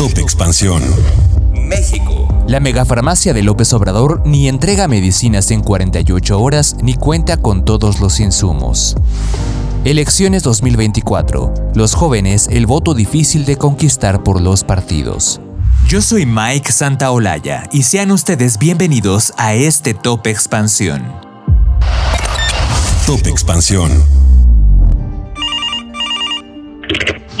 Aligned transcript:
Top 0.00 0.16
Expansión. 0.16 0.82
México. 1.52 2.26
La 2.48 2.58
megafarmacia 2.58 3.34
de 3.34 3.42
López 3.42 3.70
Obrador 3.74 4.22
ni 4.24 4.48
entrega 4.48 4.88
medicinas 4.88 5.50
en 5.50 5.60
48 5.60 6.40
horas 6.40 6.76
ni 6.80 6.94
cuenta 6.94 7.36
con 7.36 7.66
todos 7.66 8.00
los 8.00 8.18
insumos. 8.18 8.96
Elecciones 9.84 10.42
2024. 10.42 11.52
Los 11.74 11.92
jóvenes, 11.92 12.48
el 12.50 12.64
voto 12.64 12.94
difícil 12.94 13.44
de 13.44 13.56
conquistar 13.56 14.22
por 14.22 14.40
los 14.40 14.64
partidos. 14.64 15.42
Yo 15.86 16.00
soy 16.00 16.24
Mike 16.24 16.72
Santaolalla 16.72 17.68
y 17.70 17.82
sean 17.82 18.10
ustedes 18.10 18.56
bienvenidos 18.56 19.34
a 19.36 19.52
este 19.52 19.92
Top 19.92 20.26
Expansión. 20.26 21.12
Top 23.04 23.26
Expansión. 23.26 23.90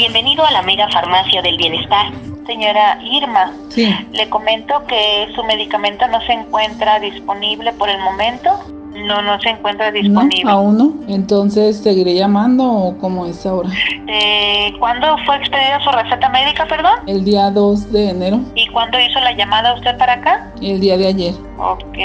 Bienvenido 0.00 0.46
a 0.46 0.50
la 0.50 0.62
Mega 0.62 0.88
Farmacia 0.88 1.42
del 1.42 1.58
Bienestar. 1.58 2.06
Señora 2.46 2.98
Irma, 3.02 3.52
le 4.12 4.30
comento 4.30 4.82
que 4.86 5.28
su 5.34 5.44
medicamento 5.44 6.08
no 6.08 6.22
se 6.22 6.32
encuentra 6.32 6.98
disponible 7.00 7.70
por 7.74 7.90
el 7.90 7.98
momento. 7.98 8.48
No, 9.06 9.20
no 9.20 9.38
se 9.42 9.50
encuentra 9.50 9.92
disponible. 9.92 10.44
No, 10.44 10.50
aún 10.52 10.78
no. 10.78 10.94
Entonces, 11.06 11.76
¿seguiré 11.76 12.14
llamando 12.14 12.64
o 12.64 12.96
cómo 12.96 13.26
es 13.26 13.44
ahora? 13.44 13.68
Eh, 14.08 14.72
¿Cuándo 14.78 15.18
fue 15.26 15.36
expedida 15.36 15.78
su 15.84 15.90
receta 15.90 16.30
médica, 16.30 16.64
perdón? 16.64 16.94
El 17.06 17.22
día 17.22 17.50
2 17.50 17.92
de 17.92 18.08
enero. 18.08 18.40
¿Y 18.54 18.68
cuándo 18.68 18.98
hizo 18.98 19.20
la 19.20 19.32
llamada 19.32 19.74
usted 19.74 19.98
para 19.98 20.14
acá? 20.14 20.50
El 20.62 20.80
día 20.80 20.96
de 20.96 21.08
ayer. 21.08 21.34
Ok, 21.58 21.98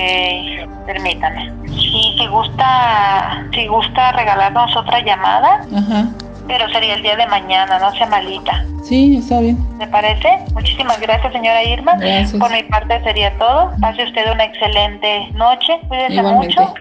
permítame. 0.85 1.49
Si, 1.67 2.13
si 2.17 2.27
gusta, 2.27 3.47
si 3.53 3.67
gusta 3.67 4.11
regalarnos 4.11 4.75
otra 4.75 4.99
llamada, 4.99 5.65
Ajá. 5.73 6.09
Pero 6.47 6.67
sería 6.69 6.95
el 6.95 7.01
día 7.03 7.15
de 7.15 7.25
mañana, 7.27 7.79
no 7.79 7.91
sea 7.95 8.07
malita. 8.07 8.65
Sí, 8.83 9.17
está 9.17 9.39
bien. 9.39 9.57
¿Me 9.77 9.87
parece? 9.87 10.29
Muchísimas 10.53 10.99
gracias, 10.99 11.33
señora 11.33 11.63
Irma. 11.63 11.95
Gracias. 11.97 12.33
Por 12.39 12.51
mi 12.51 12.63
parte 12.63 13.01
sería 13.03 13.35
todo. 13.37 13.71
Pase 13.81 14.03
usted 14.03 14.31
una 14.31 14.43
excelente 14.45 15.27
noche. 15.33 15.79
Cuídese 15.87 16.13
Igualmente. 16.13 16.55
mucho. 16.61 16.73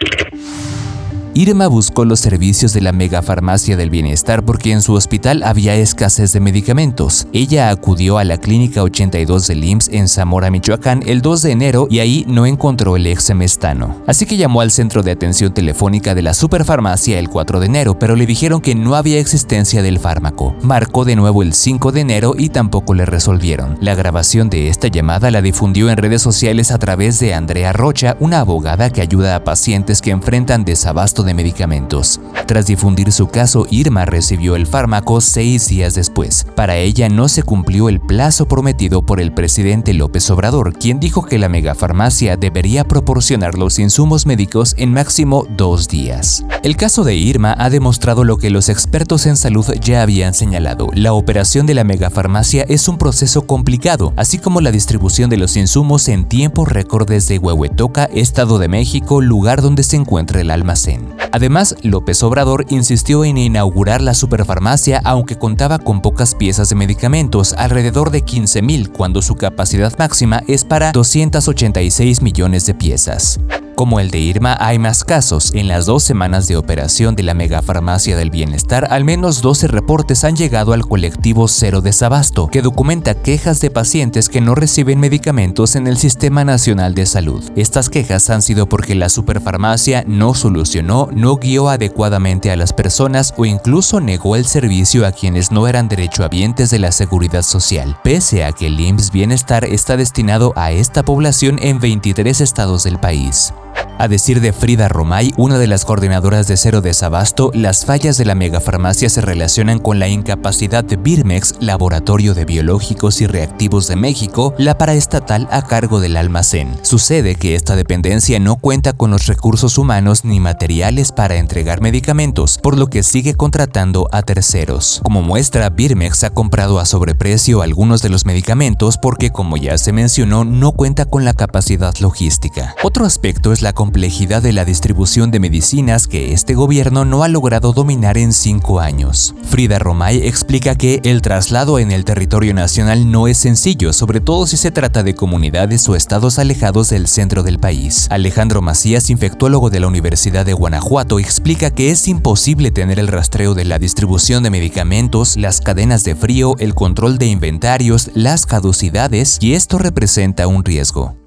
Irma 1.37 1.67
buscó 1.67 2.05
los 2.05 2.21
servicios 2.21 2.73
de 2.75 2.81
la 2.81 2.93
megafarmacia 2.93 3.77
del 3.77 3.91
bienestar 3.91 4.45
porque 4.45 4.71
en 4.71 4.83
su 4.83 4.95
hospital 4.95 5.43
había 5.43 5.75
escasez 5.75 6.33
de 6.33 6.39
medicamentos. 6.39 7.27
Ella 7.33 7.71
acudió 7.71 8.19
a 8.19 8.25
la 8.25 8.39
clínica 8.39 8.85
82 8.85 9.49
del 9.49 9.65
IMSS 9.65 9.89
en 9.89 10.07
Zamora, 10.07 10.53
Michoacán 10.53 11.03
el 11.07 11.23
2 11.23 11.43
de 11.43 11.51
enero 11.51 11.89
y 11.91 11.99
ahí 11.99 12.25
no 12.29 12.47
encontró 12.47 12.95
el 12.95 13.09
exemestano. 13.09 14.01
Así 14.07 14.27
que 14.27 14.37
llamó 14.37 14.61
al 14.61 14.71
centro 14.71 15.03
de 15.03 15.11
atención 15.11 15.53
telefónica 15.53 16.15
de 16.15 16.23
la 16.23 16.35
superfarmacia 16.35 17.19
el 17.19 17.29
4 17.29 17.59
de 17.59 17.67
enero, 17.67 17.99
pero 17.99 18.15
le 18.15 18.27
dijeron 18.27 18.61
que 18.61 18.77
no 18.77 18.95
había 18.95 19.19
existencia 19.19 19.83
del 19.83 19.99
fármaco. 19.99 20.55
Marcó 20.63 21.05
de 21.05 21.17
nuevo 21.17 21.43
el 21.43 21.53
5 21.53 21.91
de 21.91 22.01
enero 22.01 22.35
y 22.39 22.51
tampoco 22.51 22.95
le 22.95 23.07
resolvieron. 23.07 23.77
La 23.81 23.97
grabación 23.97 24.51
de 24.51 24.69
esta 24.69 24.87
llamada 24.87 25.33
la 25.33 25.43
difundió 25.43 25.91
en 25.91 25.97
redes 25.97 26.23
sociales 26.23 26.71
a 26.71 26.79
través 26.79 27.19
de 27.19 27.35
Andrea 27.35 27.73
Rocha, 27.73 28.17
una 28.21 28.39
abogada 28.39 28.91
que 28.91 29.01
ayuda 29.01 29.35
a 29.35 29.43
pacientes 29.43 30.01
que 30.01 30.13
enfrentan 30.13 30.65
desabasto 30.65 31.24
de 31.25 31.35
medicamentos. 31.35 32.21
Tras 32.47 32.67
difundir 32.67 33.11
su 33.13 33.29
caso, 33.29 33.67
Irma 33.71 34.05
recibió 34.05 34.57
el 34.57 34.67
fármaco 34.67 35.21
seis 35.21 35.69
días 35.69 35.95
después. 35.95 36.47
Para 36.55 36.77
ella 36.77 37.09
no 37.09 37.29
se 37.29 37.43
cumplió 37.43 37.89
el 37.89 38.01
plazo 38.01 38.47
prometido 38.47 39.03
por 39.03 39.21
el 39.21 39.33
presidente 39.33 39.95
López 39.95 40.31
Obrador, 40.31 40.73
quien 40.75 41.01
dijo 41.01 41.25
que 41.25 41.39
la 41.39 41.49
megafarmacia 41.49 42.37
debería 42.37 42.85
proporcionar 42.85 43.57
los 43.57 43.79
insumos 43.79 44.27
médicos 44.27 44.75
en 44.77 44.93
máximo 44.93 45.47
dos 45.57 45.89
días. 45.89 46.45
El 46.63 46.77
caso 46.77 47.05
de 47.05 47.15
Irma 47.15 47.55
ha 47.59 47.71
demostrado 47.71 48.25
lo 48.25 48.37
que 48.37 48.51
los 48.51 48.69
expertos 48.69 49.27
en 49.27 49.37
salud 49.37 49.67
ya 49.81 50.03
habían 50.03 50.35
señalado. 50.35 50.89
La 50.95 51.13
operación 51.13 51.67
de 51.67 51.75
la 51.75 51.85
megafarmacia 51.85 52.65
es 52.69 52.89
un 52.89 52.99
proceso 52.99 53.43
complicado, 53.47 54.13
así 54.17 54.39
como 54.39 54.61
la 54.61 54.71
distribución 54.71 55.31
de 55.31 55.37
los 55.37 55.57
insumos 55.57 56.09
en 56.09 56.27
tiempos 56.27 56.69
récord 56.69 57.09
desde 57.09 57.39
Huehuetoca, 57.39 58.05
Estado 58.05 58.59
de 58.59 58.69
México, 58.69 59.21
lugar 59.21 59.63
donde 59.63 59.83
se 59.83 59.97
encuentra 59.97 60.41
el 60.41 60.51
almacén. 60.51 61.14
Además, 61.33 61.77
López 61.83 62.23
Obrador 62.23 62.67
insistió 62.69 63.25
en 63.25 63.39
inaugurar 63.39 64.01
la 64.01 64.15
superfarmacia 64.15 65.01
aunque 65.05 65.37
contaba 65.37 65.79
con 65.79 66.01
pocas 66.01 66.35
piezas 66.35 66.69
de 66.69 66.77
medicamentos, 66.77 67.55
alrededor 67.55 68.11
de 68.11 68.25
15.000, 68.25 68.93
cuando 68.93 69.23
su 69.23 69.35
capacidad 69.35 69.97
máxima 69.99 70.43
es 70.47 70.65
para 70.65 70.93
286 70.93 72.23
millones 72.23 72.67
de 72.67 72.75
piezas. 72.75 73.41
Como 73.75 73.99
el 73.99 74.11
de 74.13 74.21
Irma, 74.21 74.57
hay 74.61 74.79
más 74.79 75.03
casos. 75.03 75.53
En 75.53 75.67
las 75.67 75.87
dos 75.87 76.05
semanas 76.05 76.47
de 76.47 76.57
operación 76.57 77.17
de 77.17 77.25
la 77.25 77.35
megafarmacia 77.35 78.17
del 78.17 78.31
bienestar, 78.31 78.87
al 78.91 79.05
menos 79.05 79.43
12 79.43 79.67
reportes 79.67 80.23
han 80.23 80.37
llegado 80.37 80.73
al 80.73 80.87
colectivo 80.87 81.49
Cero 81.49 81.81
Desabasto, 81.81 82.47
que 82.47 82.63
documenta 82.63 83.15
quejas 83.15 83.61
de 83.61 83.71
pacientes 83.71 84.29
que 84.29 84.41
no 84.41 84.55
reciben 84.55 85.01
medicamentos 85.01 85.75
en 85.75 85.89
el 85.89 85.97
Sistema 85.97 86.45
Nacional 86.45 86.95
de 86.95 87.05
Salud. 87.07 87.43
Estas 87.57 87.91
quejas 87.91 88.31
han 88.31 88.43
sido 88.43 88.69
porque 88.69 88.95
la 88.95 89.09
superfarmacia 89.09 90.05
no 90.07 90.35
solucionó, 90.35 91.09
no 91.13 91.37
guió 91.37 91.69
adecuadamente 91.69 92.53
a 92.53 92.57
las 92.57 92.73
personas 92.73 93.35
o 93.37 93.45
incluso 93.45 94.01
negó 94.01 94.37
el 94.37 94.47
servicio 94.47 95.05
a 95.05 95.11
quienes 95.11 95.51
no 95.51 95.67
eran 95.67 95.89
derechohabientes 95.89 96.71
de 96.71 96.79
la 96.79 96.93
seguridad 96.93 97.43
social, 97.43 97.97
pese 98.05 98.45
a 98.45 98.53
que 98.53 98.69
el 98.69 98.79
IMSS 98.79 99.11
Bienestar 99.11 99.65
está 99.65 99.97
destinado 99.97 100.53
a 100.55 100.71
esta 100.71 101.03
población 101.03 101.59
en 101.61 101.81
23 101.81 102.41
estados 102.41 102.85
del 102.85 102.99
país. 102.99 103.53
A 103.97 104.09
decir 104.09 104.41
de 104.41 104.53
Frida 104.53 104.89
Romay, 104.89 105.33
una 105.37 105.57
de 105.57 105.69
las 105.69 105.85
coordinadoras 105.85 106.49
de 106.49 106.57
Cero 106.57 106.81
Desabasto, 106.81 107.53
las 107.55 107.85
fallas 107.85 108.19
de 108.19 108.25
la 108.25 108.35
megafarmacia 108.35 109.09
se 109.09 109.21
relacionan 109.21 109.79
con 109.79 110.01
la 110.01 110.09
incapacidad 110.09 110.83
de 110.83 110.97
Birmex, 110.97 111.55
Laboratorio 111.61 112.35
de 112.35 112.45
Biológicos 112.45 113.21
y 113.21 113.29
Reactivos 113.29 113.87
de 113.87 113.95
México, 113.95 114.53
la 114.59 114.77
paraestatal 114.77 115.47
a 115.53 115.63
cargo 115.63 116.01
del 116.01 116.17
almacén. 116.17 116.77
Sucede 116.83 117.37
que 117.37 117.55
esta 117.55 117.77
dependencia 117.77 118.41
no 118.41 118.57
cuenta 118.57 118.95
con 118.95 119.13
los 119.13 119.29
recursos 119.29 119.79
humanos 119.79 120.25
ni 120.25 120.41
materiales 120.41 121.13
para 121.13 121.37
entregar 121.37 121.81
medicamentos, 121.81 122.59
por 122.59 122.77
lo 122.77 122.89
que 122.89 123.05
sigue 123.05 123.35
contratando 123.35 124.09
a 124.11 124.23
terceros. 124.23 125.01
Como 125.05 125.23
muestra, 125.23 125.71
Birmex 125.71 126.25
ha 126.25 126.31
comprado 126.31 126.81
a 126.81 126.85
sobreprecio 126.85 127.63
algunos 127.63 128.03
de 128.03 128.09
los 128.09 128.27
medicamentos 128.27 128.99
porque, 128.99 129.31
como 129.31 129.57
ya 129.57 129.79
se 129.79 129.93
mencionó, 129.93 130.45
no 130.45 130.73
cuenta 130.73 131.05
con 131.05 131.25
la 131.25 131.33
capacidad 131.33 131.95
logística. 132.01 132.75
Otro 132.83 133.07
aspecto 133.07 133.53
es 133.53 133.63
la 133.63 133.73
complejidad 133.85 134.41
de 134.41 134.55
la 134.55 134.65
distribución 134.65 135.31
de 135.31 135.41
medicinas 135.41 136.09
que 136.09 136.33
este 136.33 136.55
gobierno 136.55 137.05
no 137.05 137.23
ha 137.23 137.29
logrado 137.29 137.75
dominar 137.75 138.17
en 138.17 138.33
cinco 138.33 138.81
años. 138.81 139.35
Frida 139.45 139.79
Romay 139.79 140.27
explica 140.27 140.75
que 140.75 141.03
el 141.05 141.21
traslado 141.21 141.79
en 141.79 141.93
el 141.93 142.07
territorio 142.07 142.55
nacional 142.55 143.13
no 143.13 143.29
es 143.29 143.37
sencillo, 143.37 143.93
sobre 143.93 144.21
todo 144.21 144.47
si 144.47 144.57
se 144.57 144.71
trata 144.71 145.03
de 145.03 145.15
comunidades 145.15 145.87
o 145.87 145.97
estados 145.97 146.39
alejados 146.39 146.89
del 146.89 147.09
centro 147.09 147.43
del 147.43 147.59
país. 147.59 148.07
Alejandro 148.09 148.63
Macías, 148.63 149.11
infectólogo 149.11 149.69
de 149.69 149.81
la 149.81 149.89
Universidad 149.89 150.47
de 150.47 150.55
Guanajuato, 150.55 151.19
explica 151.19 151.71
que 151.71 151.91
es 151.91 152.09
imposible 152.09 152.71
tener 152.71 152.99
el 152.99 153.09
rastreo 153.09 153.53
de 153.53 153.67
la 153.67 153.79
distribución 153.79 154.45
de 154.45 154.49
medicamentos, 154.49 155.37
las 155.37 155.61
cadenas 155.61 156.05
de 156.05 156.15
frío, 156.15 156.55
el 156.59 156.75
control 156.75 157.19
de 157.19 157.27
inventarios, 157.27 158.11
las 158.15 158.47
caducidades, 158.47 159.37
y 159.43 159.53
esto 159.53 159.77
representa 159.77 160.47
un 160.47 160.65
riesgo. 160.65 161.19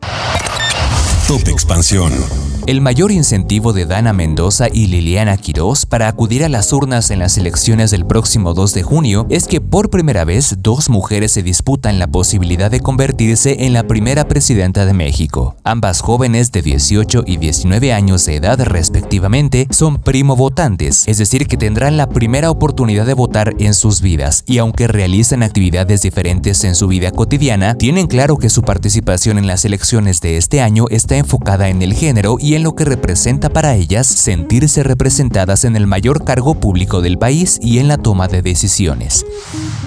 Top 1.27 1.45
Expansión. 1.49 2.56
El 2.67 2.81
mayor 2.81 3.13
incentivo 3.13 3.72
de 3.72 3.85
Dana 3.85 4.11
Mendoza 4.11 4.67
y 4.69 4.88
Liliana 4.88 5.38
Quirós 5.38 5.85
para 5.85 6.09
acudir 6.09 6.44
a 6.44 6.50
las 6.50 6.73
urnas 6.73 7.11
en 7.11 7.19
las 7.19 7.38
elecciones 7.38 7.91
del 7.91 8.05
próximo 8.05 8.53
2 8.53 8.73
de 8.73 8.83
junio 8.83 9.25
es 9.29 9.47
que 9.47 9.61
por 9.61 9.89
primera 9.89 10.25
vez 10.25 10.57
dos 10.59 10.89
mujeres 10.89 11.31
se 11.31 11.44
disputan 11.44 11.97
la 11.97 12.07
posibilidad 12.07 12.69
de 12.69 12.81
convertirse 12.81 13.63
en 13.66 13.72
la 13.72 13.88
primera 13.88 14.28
presidenta 14.28 14.85
de 14.85 14.91
México. 14.91 15.55
Ambas 15.63 16.01
jóvenes 16.01 16.51
de 16.51 16.61
18 16.61 17.23
y 17.25 17.38
19 17.38 17.94
años 17.94 18.25
de 18.25 18.35
edad 18.35 18.59
respectivamente 18.61 19.66
son 19.69 20.01
primo 20.01 20.35
votantes, 20.35 21.05
es 21.07 21.19
decir, 21.19 21.47
que 21.47 21.55
tendrán 21.55 21.95
la 21.95 22.09
primera 22.09 22.51
oportunidad 22.51 23.05
de 23.05 23.13
votar 23.13 23.53
en 23.59 23.75
sus 23.75 24.01
vidas 24.01 24.44
y 24.45 24.57
aunque 24.57 24.89
realizan 24.89 25.41
actividades 25.41 26.01
diferentes 26.01 26.66
en 26.66 26.75
su 26.75 26.89
vida 26.89 27.11
cotidiana, 27.11 27.75
tienen 27.75 28.08
claro 28.08 28.35
que 28.35 28.49
su 28.49 28.64
participación 28.64 29.37
en 29.37 29.47
las 29.47 29.64
elecciones 29.64 30.19
de 30.19 30.35
este 30.35 30.59
año 30.59 30.87
está 30.90 31.16
enfocada 31.16 31.69
en 31.69 31.81
el 31.81 31.93
género 31.93 32.35
y 32.41 32.56
en 32.57 32.63
lo 32.63 32.75
que 32.75 32.85
representa 32.85 33.49
para 33.49 33.75
ellas 33.75 34.07
sentirse 34.07 34.81
representadas 34.83 35.63
en 35.63 35.75
el 35.75 35.85
mayor 35.85 36.25
cargo 36.25 36.55
público 36.55 37.01
del 37.01 37.17
país 37.17 37.59
y 37.61 37.77
en 37.77 37.87
la 37.87 37.97
toma 37.97 38.27
de 38.27 38.41
decisiones. 38.41 39.25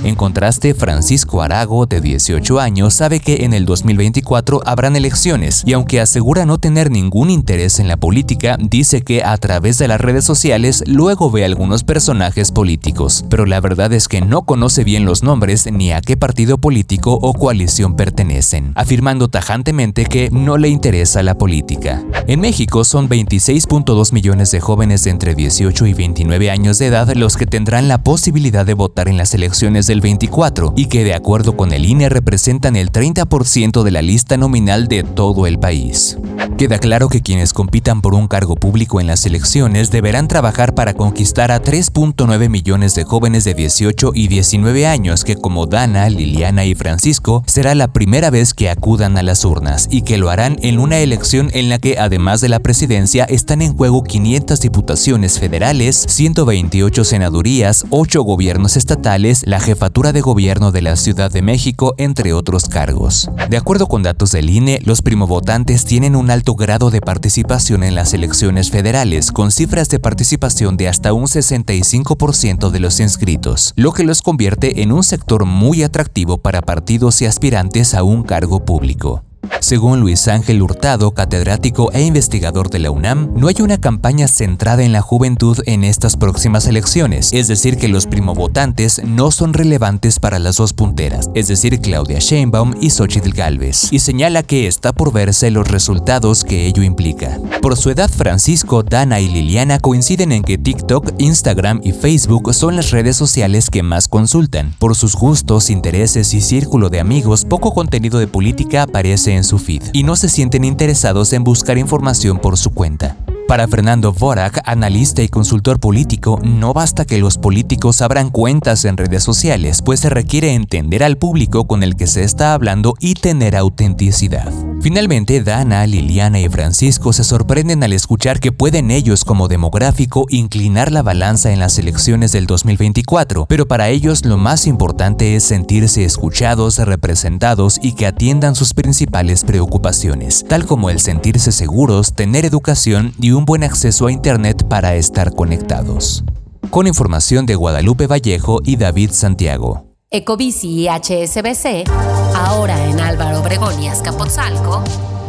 En 0.05 0.15
contraste, 0.15 0.73
Francisco 0.73 1.43
Arago, 1.43 1.85
de 1.87 2.01
18 2.01 2.61
años, 2.61 2.95
sabe 2.95 3.21
que 3.21 3.45
en 3.45 3.53
el 3.53 3.67
2024 3.67 4.63
habrán 4.65 4.97
elecciones 4.97 5.63
y 5.67 5.73
aunque 5.73 6.01
asegura 6.01 6.47
no 6.47 6.59
tener 6.59 6.91
ningún 6.91 7.29
interés 7.29 7.81
en 7.81 7.89
la 7.89 7.97
política, 7.97 8.57
dice 8.59 9.03
que 9.03 9.25
a 9.25 9.37
través 9.37 9.77
de 9.79 9.89
las 9.89 10.01
redes 10.01 10.25
sociales 10.25 10.85
luego 10.87 11.31
ve 11.31 11.45
algunos 11.45 11.83
personajes 11.83 12.53
políticos, 12.53 13.25
pero 13.29 13.47
la 13.47 13.61
verdad 13.61 13.93
es 13.93 14.07
que 14.07 14.21
no 14.21 14.43
conoce 14.43 14.85
bien 14.85 15.05
los 15.05 15.23
nombres 15.25 15.71
ni 15.71 15.91
a 15.91 16.01
qué 16.01 16.17
partido 16.17 16.57
político 16.57 17.19
o 17.21 17.35
coalición 17.35 17.97
pertenecen, 17.97 18.73
afirmando 18.77 19.29
tajantemente 19.29 20.05
que 20.05 20.31
no 20.31 20.57
le 20.57 20.69
interesa 20.69 21.23
la 21.25 21.35
política. 21.35 22.03
En 22.29 22.41
México, 22.41 22.60
Son 22.61 23.09
26.2 23.09 24.13
millones 24.13 24.51
de 24.51 24.61
jóvenes 24.61 25.05
de 25.05 25.11
entre 25.11 25.35
18 25.35 25.87
y 25.87 25.95
29 25.95 26.51
años 26.51 26.79
de 26.79 26.87
edad 26.87 27.11
los 27.15 27.39
que 27.39 27.47
tendrán 27.47 27.89
la 27.89 28.03
posibilidad 28.03 28.67
de 28.67 28.75
votar 28.75 29.09
en 29.09 29.17
las 29.17 29.33
elecciones 29.33 29.87
del 29.87 30.03
24 30.03 30.75
y 30.77 30.87
que 30.87 31.03
de 31.03 31.15
acuerdo 31.15 31.57
con 31.57 31.73
el 31.73 31.87
INE 31.87 32.11
representan 32.11 32.77
el 32.77 32.93
30% 32.93 33.83
de 33.83 33.91
la 33.91 34.03
lista 34.03 34.37
nominal 34.37 34.89
de 34.89 35.05
todo 35.05 35.47
el 35.47 35.59
país. 35.59 36.19
Queda 36.59 36.79
claro 36.79 37.09
que 37.09 37.23
quienes 37.23 37.55
compitan 37.55 38.03
por 38.03 38.15
un 38.15 38.29
cargo 38.29 38.57
público 38.57 39.01
en 39.01 39.07
las 39.07 39.25
elecciones 39.25 39.91
deberán 39.91 40.29
trabajar 40.29 40.75
para 40.75 40.93
conquistar 40.93 41.51
a 41.51 41.63
3.9 41.63 42.51
millones 42.51 42.95
de 42.95 43.05
jóvenes 43.05 43.45
de 43.45 43.55
18 43.55 44.13
y 44.15 44.29
19 44.29 44.87
años 44.87 45.25
que 45.25 45.37
como 45.37 45.65
Dana, 45.65 46.11
Liliana 46.11 46.67
y 46.67 46.75
Francisco 46.75 47.43
será 47.47 47.75
la 47.75 47.89
primera 47.89 48.29
vez 48.29 48.53
que 48.53 48.69
acudan 48.69 49.17
a 49.17 49.23
las 49.23 49.47
urnas 49.47 49.89
y 49.91 50.03
que 50.03 50.19
lo 50.19 50.29
harán 50.29 50.59
en 50.61 50.79
una 50.79 50.99
elección 50.99 51.51
en 51.55 51.71
la 51.71 51.79
que 51.79 51.99
además 51.99 52.43
de 52.43 52.50
la 52.51 52.59
presidencia 52.59 53.25
están 53.25 53.63
en 53.63 53.77
juego 53.77 54.03
500 54.03 54.61
diputaciones 54.61 55.39
federales, 55.39 56.05
128 56.09 57.05
senadurías, 57.05 57.87
8 57.91 58.23
gobiernos 58.23 58.77
estatales, 58.77 59.43
la 59.47 59.61
jefatura 59.61 60.13
de 60.13 60.21
gobierno 60.21 60.73
de 60.73 60.83
la 60.83 60.97
Ciudad 60.97 61.31
de 61.31 61.43
México, 61.43 61.95
entre 61.97 62.33
otros 62.33 62.67
cargos. 62.67 63.31
De 63.49 63.57
acuerdo 63.57 63.87
con 63.87 64.03
datos 64.03 64.33
del 64.33 64.51
INE, 64.51 64.81
los 64.85 65.01
primovotantes 65.01 65.85
tienen 65.85 66.17
un 66.17 66.31
alto 66.31 66.55
grado 66.55 66.91
de 66.91 67.01
participación 67.01 67.85
en 67.85 67.95
las 67.95 68.13
elecciones 68.13 68.71
federales, 68.71 69.33
con 69.33 69.53
cifras 69.53 69.89
de 69.89 70.01
participación 70.01 70.77
de 70.77 70.89
hasta 70.89 71.13
un 71.13 71.27
65% 71.27 72.71
de 72.71 72.81
los 72.81 73.01
inscritos, 73.01 73.73
lo 73.77 73.93
que 73.93 74.05
los 74.05 74.23
convierte 74.23 74.83
en 74.83 74.93
un 74.93 75.05
sector 75.05 75.47
muy 75.47 75.85
atractivo 75.85 76.39
para 76.39 76.63
partidos 76.63 77.23
y 77.23 77.27
aspirantes 77.27 77.95
a 77.95 78.03
un 78.03 78.25
cargo 78.25 78.65
público. 78.65 79.23
Según 79.59 80.01
Luis 80.01 80.29
Ángel 80.29 80.63
Hurtado, 80.63 81.11
catedrático 81.11 81.93
e 81.93 82.03
investigador 82.03 82.71
de 82.71 82.79
la 82.79 82.91
UNAM, 82.91 83.31
no 83.35 83.49
hay 83.49 83.57
una 83.61 83.79
campaña 83.79 84.29
centrada 84.29 84.83
en 84.83 84.93
la 84.93 85.03
juventud 85.03 85.59
en 85.67 85.85
estas 85.85 86.17
próximas 86.17 86.67
elecciones, 86.67 87.31
es 87.33 87.49
decir, 87.49 87.77
que 87.77 87.89
los 87.89 88.07
primovotantes 88.07 89.03
no 89.05 89.31
son 89.31 89.53
relevantes 89.53 90.19
para 90.19 90.39
las 90.39 90.57
dos 90.57 90.73
punteras, 90.73 91.31
es 91.35 91.49
decir, 91.49 91.81
Claudia 91.81 92.19
Sheinbaum 92.21 92.75
y 92.81 92.91
Xochitl 92.91 93.33
Galvez, 93.33 93.89
y 93.93 93.99
señala 93.99 94.43
que 94.43 94.67
está 94.67 94.93
por 94.93 95.13
verse 95.13 95.51
los 95.51 95.69
resultados 95.69 96.45
que 96.45 96.67
ello 96.67 96.83
implica. 96.83 97.39
Por 97.61 97.77
su 97.77 97.91
edad, 97.91 98.09
Francisco, 98.09 98.83
Dana 98.83 99.21
y 99.21 99.29
Liliana 99.29 99.79
coinciden 99.79 100.33
en 100.33 100.43
que 100.43 100.59
TikTok, 100.59 101.13
Instagram 101.19 101.81
y 101.83 101.93
Facebook 101.93 102.55
son 102.55 102.77
las 102.77 102.91
redes 102.91 103.17
sociales 103.17 103.69
que 103.71 103.83
más 103.83 104.09
consultan. 104.09 104.75
Por 104.79 104.97
sus 104.97 105.15
gustos, 105.15 105.71
intereses 105.71 106.33
y 106.35 106.41
círculo 106.41 106.89
de 106.89 107.01
amigos, 107.01 107.45
poco 107.45 107.75
contenido 107.75 108.19
de 108.19 108.27
política 108.27 108.83
aparece 108.83 109.35
en 109.35 109.40
su 109.45 109.59
feed 109.59 109.83
y 109.93 110.03
no 110.03 110.17
se 110.17 110.29
sienten 110.29 110.65
interesados 110.65 111.33
en 111.33 111.45
buscar 111.45 111.79
información 111.79 112.39
por 112.39 112.57
su 112.57 112.73
cuenta. 112.73 113.17
Para 113.51 113.67
Fernando 113.67 114.13
Vorak, 114.13 114.63
analista 114.65 115.25
y 115.25 115.29
consultor 115.29 115.81
político, 115.81 116.39
no 116.41 116.73
basta 116.73 117.05
que 117.05 117.19
los 117.19 117.37
políticos 117.37 118.01
abran 118.01 118.31
cuentas 118.31 118.85
en 118.85 118.97
redes 118.97 119.25
sociales, 119.25 119.83
pues 119.83 119.99
se 119.99 120.09
requiere 120.09 120.55
entender 120.55 121.03
al 121.03 121.19
público 121.19 121.67
con 121.67 121.83
el 121.83 121.97
que 121.97 122.07
se 122.07 122.23
está 122.23 122.55
hablando 122.55 122.95
y 123.01 123.15
tener 123.15 123.57
autenticidad. 123.57 124.53
Finalmente, 124.81 125.43
Dana, 125.43 125.85
Liliana 125.87 126.41
y 126.41 126.49
Francisco 126.49 127.13
se 127.13 127.25
sorprenden 127.25 127.83
al 127.83 127.93
escuchar 127.93 128.39
que 128.39 128.53
pueden 128.53 128.93
ellos 128.93 129.25
como 129.25 129.49
demográfico 129.49 130.27
inclinar 130.31 130.93
la 130.93 131.03
balanza 131.03 131.53
en 131.53 131.59
las 131.59 131.77
elecciones 131.79 132.31
del 132.31 132.47
2024, 132.47 133.47
pero 133.47 133.67
para 133.67 133.89
ellos 133.89 134.25
lo 134.25 134.39
más 134.39 134.69
importante 134.69 135.35
es 135.35 135.43
sentirse 135.43 136.05
escuchados, 136.05 136.79
representados 136.79 137.81
y 137.83 137.93
que 137.93 138.07
atiendan 138.07 138.55
sus 138.55 138.73
principales 138.73 139.43
preocupaciones, 139.43 140.47
tal 140.49 140.65
como 140.65 140.89
el 140.89 141.01
sentirse 141.01 141.51
seguros, 141.51 142.15
tener 142.15 142.47
educación 142.47 143.13
y 143.21 143.33
un 143.33 143.40
un 143.41 143.47
buen 143.47 143.65
acceso 143.65 144.07
a 144.07 144.13
Internet 144.13 144.69
para 144.69 144.97
estar 144.97 145.35
conectados. 145.35 146.25
Con 146.69 146.87
información 146.87 147.47
de 147.47 147.55
Guadalupe 147.55 148.07
Vallejo 148.07 148.61
y 148.63 148.77
David 148.77 149.13
Santiago. 149.13 149.87
Ecobici 150.11 150.69
y 150.69 150.89
HSBC, 150.89 151.89
ahora 152.35 152.85
en 152.85 153.01
Álvaro 153.01 153.41
Obregón 153.41 153.83
y 153.83 153.89
Azcapotzalco, 153.89 154.85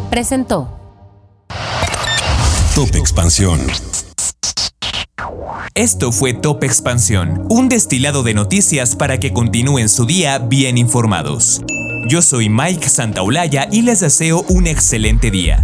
presentó 0.10 0.78
Top 2.76 2.94
Expansión. 2.96 3.62
Esto 5.74 6.12
fue 6.12 6.34
Top 6.34 6.66
Expansión, 6.66 7.46
un 7.50 7.70
destilado 7.70 8.24
de 8.24 8.34
noticias 8.34 8.98
para 8.98 9.22
que 9.22 9.32
continúen 9.32 9.88
su 9.88 10.06
día 10.06 10.38
bien 10.38 10.78
informados. 10.78 11.62
Yo 12.10 12.22
soy 12.22 12.50
Mike 12.50 12.90
Santaolalla 12.90 13.70
y 13.72 13.84
les 13.84 14.02
deseo 14.02 14.44
un 14.50 14.68
excelente 14.68 15.32
día. 15.32 15.64